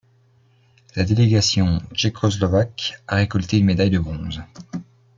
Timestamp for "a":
3.07-3.17